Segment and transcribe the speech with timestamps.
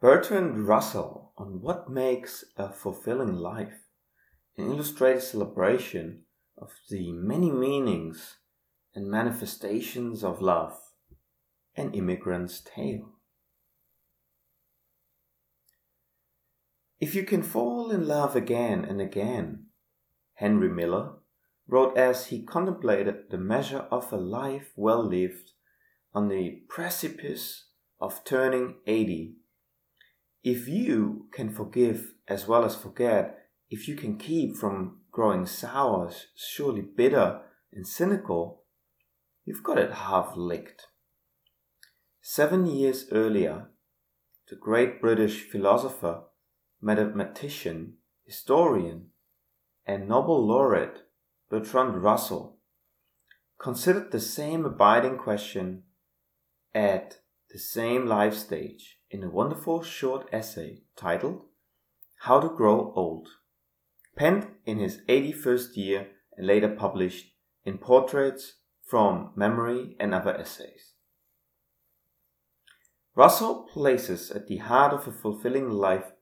[0.00, 3.84] Bertrand Russell on what makes a fulfilling life,
[4.56, 6.22] an illustrated celebration
[6.56, 8.38] of the many meanings
[8.94, 10.78] and manifestations of love,
[11.76, 13.10] an immigrant's tale.
[16.98, 19.66] If you can fall in love again and again,
[20.32, 21.12] Henry Miller
[21.68, 25.52] wrote as he contemplated the measure of a life well lived
[26.14, 27.66] on the precipice
[28.00, 29.34] of turning 80
[30.42, 33.38] if you can forgive as well as forget,
[33.68, 37.40] if you can keep from growing sour, surely bitter
[37.72, 38.64] and cynical,
[39.44, 40.86] you've got it half licked.
[42.22, 43.68] Seven years earlier,
[44.48, 46.22] the great British philosopher,
[46.80, 47.94] mathematician,
[48.24, 49.06] historian,
[49.86, 51.02] and Nobel laureate
[51.50, 52.58] Bertrand Russell
[53.60, 55.82] considered the same abiding question
[56.74, 57.18] at
[57.52, 61.42] the same life stage in a wonderful short essay titled
[62.20, 63.28] How to Grow Old,
[64.16, 67.32] penned in his 81st year and later published
[67.64, 70.94] in Portraits from Memory and Other Essays.
[73.16, 76.12] Russell places at the heart of a fulfilling life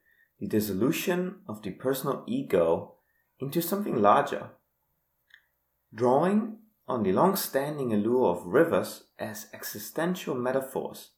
[0.40, 2.94] the dissolution of the personal ego
[3.38, 4.50] into something larger,
[5.94, 11.10] drawing on the long standing allure of rivers as existential metaphors.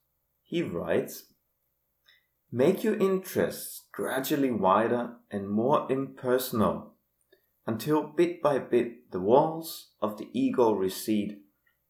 [0.50, 1.26] He writes
[2.50, 6.94] Make your interests gradually wider and more impersonal
[7.68, 11.38] until bit by bit the walls of the ego recede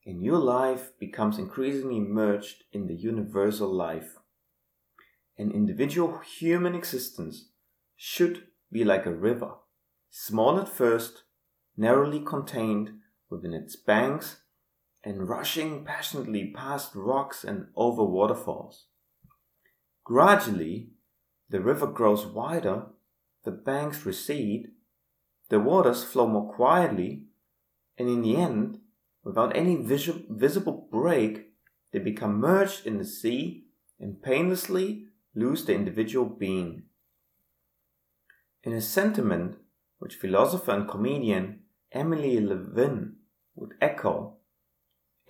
[0.05, 4.17] and your life becomes increasingly merged in the universal life.
[5.39, 7.49] An individual human existence
[7.97, 9.53] should be like a river,
[10.11, 11.23] small at first,
[11.79, 12.91] narrowly contained
[13.31, 14.43] within its banks,
[15.03, 18.87] and rushing passionately past rocks and over waterfalls.
[20.05, 20.91] Gradually,
[21.49, 22.87] the river grows wider,
[23.45, 24.69] the banks recede,
[25.49, 27.25] the waters flow more quietly,
[27.99, 28.79] and in the end,
[29.25, 31.53] without any visible break,
[31.93, 33.65] they become merged in the sea
[33.99, 36.85] and painlessly lose their individual being.
[38.63, 39.57] In a sentiment
[39.99, 41.61] which philosopher and comedian
[41.93, 43.17] Emily Levine
[43.55, 44.37] would echo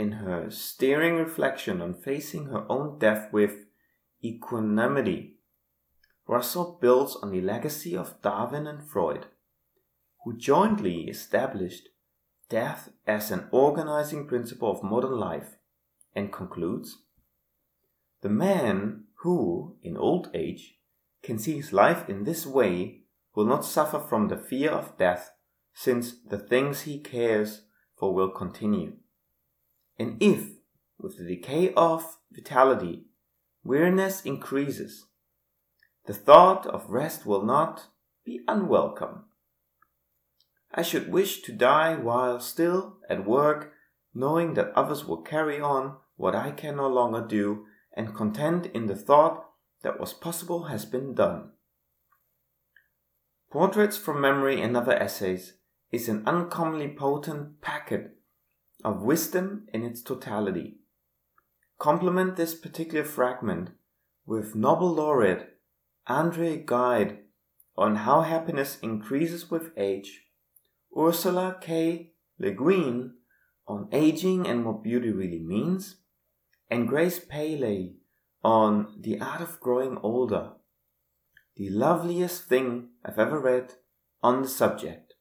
[0.01, 3.67] in her staring reflection on facing her own death with
[4.25, 5.37] equanimity.
[6.27, 9.27] Russell builds on the legacy of Darwin and Freud,
[10.25, 11.91] who jointly established
[12.49, 15.57] death as an organizing principle of modern life,
[16.15, 17.03] and concludes
[18.23, 20.79] The man who, in old age,
[21.23, 23.03] can see his life in this way
[23.35, 25.33] will not suffer from the fear of death,
[25.75, 27.67] since the things he cares
[27.99, 28.97] for will continue.
[30.01, 30.53] And if,
[30.99, 33.05] with the decay of vitality,
[33.63, 35.05] weariness increases.
[36.07, 37.89] The thought of rest will not
[38.25, 39.25] be unwelcome.
[40.73, 43.75] I should wish to die while still at work,
[44.15, 48.87] knowing that others will carry on what I can no longer do, and content in
[48.87, 49.51] the thought
[49.83, 51.51] that was possible has been done.
[53.51, 55.59] Portraits from Memory and Other Essays
[55.93, 58.17] is an uncommonly potent packet
[58.85, 60.81] of wisdom in its totality
[61.81, 63.71] complement this particular fragment
[64.27, 65.59] with Nobel laureate
[66.07, 67.21] Andre Gide
[67.77, 70.27] on how happiness increases with age,
[70.97, 72.13] Ursula K.
[72.39, 73.15] Le Guin
[73.67, 75.97] on aging and what beauty really means,
[76.71, 77.97] and Grace Paley
[78.45, 80.53] on the art of growing older,
[81.57, 83.75] the loveliest thing I've ever read
[84.23, 85.15] on the subject.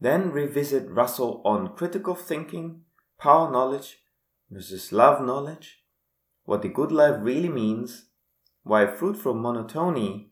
[0.00, 2.82] Then revisit Russell on critical thinking,
[3.18, 3.98] power knowledge
[4.50, 5.82] versus love knowledge,
[6.44, 8.06] what the good life really means,
[8.62, 10.30] why fruitful monotony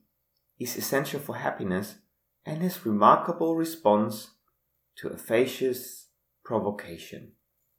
[0.58, 1.96] is essential for happiness,
[2.44, 4.30] and his remarkable response
[4.96, 6.06] to a fascist
[6.44, 7.32] provocation.